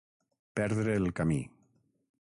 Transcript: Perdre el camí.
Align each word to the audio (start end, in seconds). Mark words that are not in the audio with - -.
Perdre 0.59 0.95
el 1.03 1.13
camí. 1.21 1.39